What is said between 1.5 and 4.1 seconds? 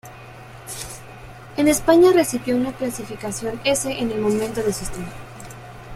En España recibió una clasificación "S" en